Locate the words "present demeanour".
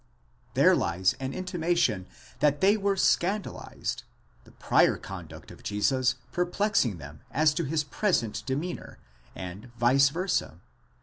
7.83-8.97